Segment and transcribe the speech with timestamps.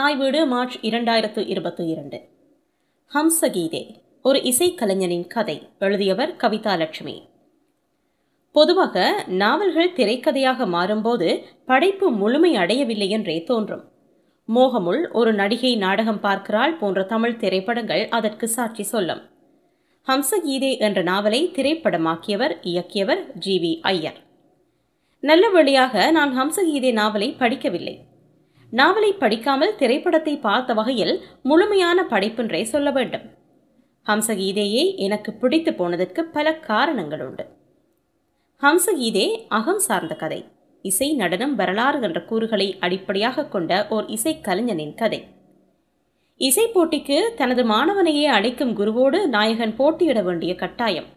[0.00, 2.28] தாய் வீடு மார்ச் இரண்டாயிரத்து இருபத்தி இரண்டு.
[3.14, 7.28] ஹம்சகீதே ஒரு இசைக்கலைஞனின் கதை எழுதியவர் கவிதா லட்சுமி.
[8.52, 13.84] பொதுவாக நாவல்கள் திரைக்கதையாக மாறும்போது படைப்பு முழுமை அடையவில்லை என்றே தோன்றும்.
[14.54, 19.20] மோகமுள் ஒரு நடிகை நாடகம் பார்க்கிறாள் போன்ற தமிழ் திரைப்படங்கள் அதற்கு சாட்சி சொல்லும்.
[20.06, 24.20] ஹம்சகீதே என்ற நாவலை திரைப்படமாக்கியவர் இயக்கியவர் ஜி வி ஐயர்.
[25.20, 28.08] நல்ல வழியாக நான் ஹம்சகீதே நாவலை படிக்கவில்லை.
[28.70, 33.24] நாவலை படிக்காமல் திரைப்படத்தை பார்த்த வகையில் முழுமையான படைப்பென்றே சொல்ல வேண்டும்.
[34.06, 37.44] ஹம்சகீதையை எனக்கு பிடித்து போனதற்கு பல காரணங்கள் உண்டு.
[38.62, 40.40] ஹம்சகீதே அகம் சார்ந்த கதை
[40.84, 45.20] இசை நடனம் வரலாறு என்ற கூறுகளை அடிப்படையாக கொண்ட ஓர் இசை கலைஞனின் கதை.
[46.40, 51.08] இசை போட்டிக்கு தனது மாணவனையே அழைக்கும் குருவோடு நாயகன் போட்டியிட வேண்டிய கட்டாயம்.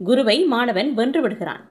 [0.00, 1.64] குருவை மாணவன் வென்று விடுகிறான்.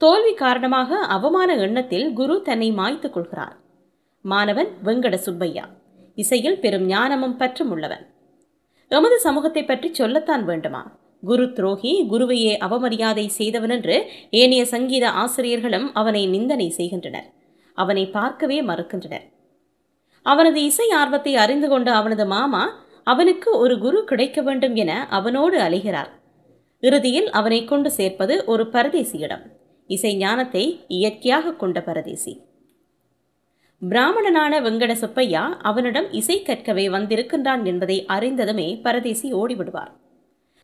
[0.00, 3.56] தோல்வி காரணமாக அவமான எண்ணத்தில் குரு தன்னை மாய்த்துக் கொள்கிறார்.
[4.24, 5.64] மாணவன் வெங்கட சுப்பையா.
[6.14, 8.04] இசையில் பெரும் ஞானமும் பற்றும் உள்ளவன்.
[8.88, 10.82] எமது சமூகத்தை பற்றி சொல்லத்தான் வேண்டுமா?
[11.24, 13.96] குரு துரோகி குருவையே அவமரியாதை செய்தவன் என்று
[14.30, 17.28] ஏனைய சங்கீத ஆசிரியர்களும் அவனை நிந்தனை செய்கின்றனர்.
[17.74, 19.26] அவனை பார்க்கவே மறுக்கின்றனர்.
[20.22, 22.64] அவனது இசை ஆர்வத்தை அறிந்து கொண்ட அவனது மாமா
[23.04, 26.10] அவனுக்கு ஒரு குரு கிடைக்க வேண்டும் என அவனோடு அலைகிறார்.
[26.80, 29.44] இறுதியில் அவனை கொண்டு சேர்ப்பது ஒரு பரதேசியிடம்.
[29.86, 32.32] இசை ஞானத்தை இயற்கையாக கொண்ட பரதேசி.
[33.88, 39.92] பிராமணனான வெங்கட சுப்பையா அவனிடம் இசை கற்கவே வந்திருக்கின்றான் என்பதை அறிந்ததுமே பரதேசி ஓடிவிடுவார்.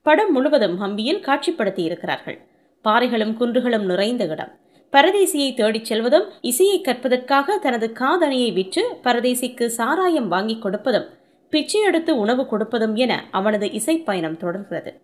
[0.02, 2.38] படம் முழுவதும் ஹம்பியில் காட்சிப்படுத்தி இருக்கிறார்கள்
[2.84, 4.52] பாறைகளும் குன்றுகளும் நிறைந்த இடம்.
[4.92, 11.08] பரதேசியை தேடிச் செல்வதும் இசையை கற்பதற்காக தனது காதணியை விற்று பரதேசிக்கு சாராயம் வாங்கி கொடுப்பதும்
[11.50, 15.00] பிச்சை எடுத்து உணவு கொடுப்பதும் என அவனது இசை பயணம் தொடர்கிறது.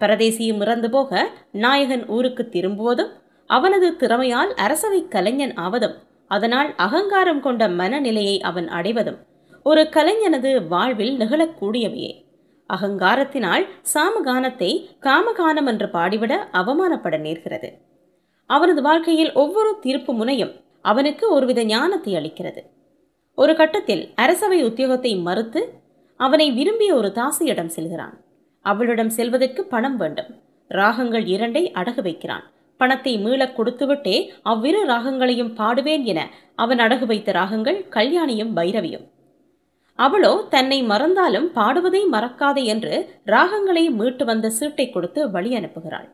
[0.00, 3.12] பரதேசியும் இறந்து போக நாயகன் ஊருக்கு திரும்புவதும்
[3.46, 5.96] அவனது திறமையால் அரசவை கலைஞன் ஆவதும்
[6.30, 9.20] அதனால் அகங்காரம் கொண்ட மனநிலையை அவன் அடைவதும்
[9.66, 12.12] ஒரு கலைஞனது வாழ்வில் நிகழக்கூடியவையே.
[12.70, 14.70] அகங்காரத்தினால் சாமகானத்தை
[15.06, 17.70] காமகானம் என்று பாடிவிட அவமானப்பட நேர்கிறது.
[18.50, 20.52] அவனது வாழ்க்கையில் ஒவ்வொரு தீர்ப்பு முனையும்
[20.82, 22.62] அவனுக்கு ஒருவித ஞானத்தை அளிக்கிறது.
[23.38, 25.60] ஒரு கட்டத்தில் அரசவை உத்தியோகத்தை மறுத்து
[26.20, 28.16] அவனை விரும்பிய ஒரு தாசியிடம் செல்கிறான்.
[28.64, 30.30] அவளிடம் செல்வதற்கு பணம் வேண்டும்.
[30.70, 32.44] ராகங்கள் இரண்டை அடகு வைக்கிறான்.
[32.80, 36.20] பணத்தை மீளக் கொடுத்துவிட்டே அவ்விரு ராகங்களையும் பாடுவேன் என
[36.56, 39.06] அவன் அடகு வைத்த ராகங்கள் கல்யாணியும் பைரவியும்.
[39.98, 42.94] அவளோ தன்னை மறந்தாலும் பாடுவதை மறக்காதே என்று
[43.26, 46.08] ராகங்களை மீட்டு வந்த சீட்டை கொடுத்து வழி அனுப்புகிறாள்.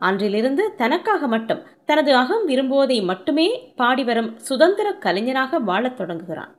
[0.00, 6.52] அன்றிலிருந்து தனக்காக மட்டும் தனது அகம் விரும்புவதை மட்டுமே பாடிவரும் சுதந்திர கலைஞனாக வாழத் தொடங்குகிறான்.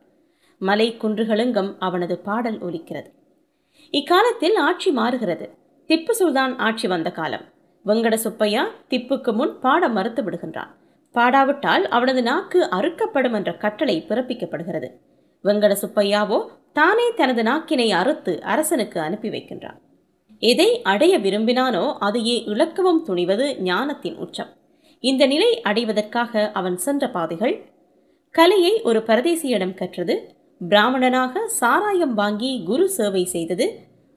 [0.60, 3.10] மலை குன்றுகளுங்கும் அவனது பாடல் ஒலிக்கிறது.
[3.94, 5.46] இக்காலத்தில் ஆட்சி மாறுகிறது.
[5.88, 7.46] திப்பு சுல்தான் ஆட்சி வந்த காலம்.
[7.86, 10.70] வெங்கட சுப்பையா திப்புக்கு முன் பாட மறுத்து விடுகின்றான்.
[11.14, 14.88] பாடாவிட்டால் அவனது நாக்கு அறுக்கப்படும் என்ற கட்டளை பிறப்பிக்கப்படுகிறது.
[15.44, 16.38] வெங்கட சுப்பையாவோ
[16.72, 19.78] தானே தனது நாக்கினை அறுத்து அரசனுக்கு அனுப்பி வைக்கின்றான்.
[20.42, 24.50] எதை அடைய விரும்பினானோ அதையே இழக்கவும் துணிவது ஞானத்தின் உச்சம்.
[25.04, 27.54] இந்த நிலை அடைவதற்காக அவன் சென்ற பாதைகள்
[28.34, 30.14] கலையை ஒரு பரதேசியிடம் கற்றது
[30.60, 33.66] பிராமணனாக சாராயம் வாங்கி குரு சேவை செய்தது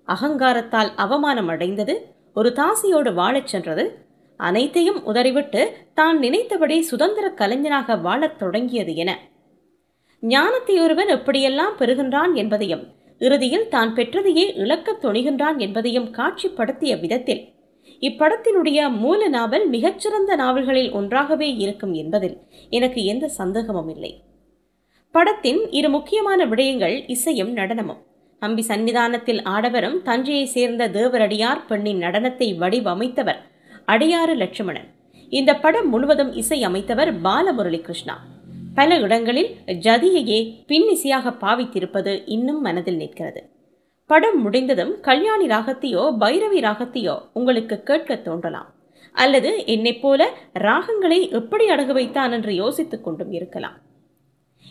[0.07, 1.95] அகங்காரத்தால் அவமானம் அடைந்தது
[2.33, 4.05] ஒரு தாசியோடு வாழச் சென்றது.
[4.37, 9.19] அனைத்தையும் உதறிவிட்டு தான் நினைத்தபடி சுதந்திர கலைஞனாக வாழத் தொடங்கியது என.
[10.21, 12.87] ஞானத்தை ஒருவன் எப்படியெல்லாம் பெறுகின்றான் என்பதையும்
[13.19, 17.53] இறுதியில் தான் பெற்றதையே இழக்கத் துணிகின்றான் என்பதையும் காட்சிப்படுத்திய விதத்தில்
[17.99, 22.37] இப்படத்தினுடைய மூல நாவல் மிகச்சிறந்த நாவல்களில் ஒன்றாகவே இருக்கும் என்பதில்
[22.69, 24.23] எனக்கு எந்த சந்தேகமும் இல்லை.
[25.11, 28.07] படத்தின் இரு முக்கியமான விடயங்கள் இசையும் நடனமும்.
[28.39, 33.41] அம்பி சன்னிதானத்தில் ஆடவரும் தஞ்சையை சேர்ந்த தேவரடியார் பெண்ணின் நடனத்தை வடிவமைத்தவர்
[33.87, 34.89] அடியாறு லட்சுமணன்.
[35.29, 38.15] இந்த படம் முழுவதும் இசை அமைத்தவர் பாலமுரளி கிருஷ்ணா
[38.73, 43.41] பல இடங்களில் ஜதியையே பின்னிசையாக பாவித்திருப்பது இன்னும் மனதில் நிற்கிறது.
[44.09, 48.69] படம் முடிந்ததும் கல்யாணி ராகத்தையோ பைரவி ராகத்தையோ உங்களுக்கு கேட்க தோன்றலாம்.
[49.11, 50.29] அல்லது என்னைப் போல
[50.59, 53.77] ராகங்களை எப்படி அடகு வைத்தான் என்று யோசித்துக் கொண்டும் இருக்கலாம்.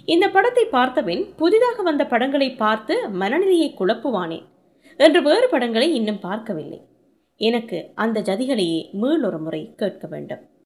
[0.04, 4.44] இந்த படத்தை பார்த்தபின் புதிதாக வந்த படங்களை பார்த்து மனநிலையை குழப்புவானேன்
[4.96, 6.80] என்று வேறு படங்களை இன்னும் பார்க்கவில்லை.
[7.36, 10.48] எனக்கு அந்த ஜதிகளையே மீளொரு முறை கேட்க வேண்டும்.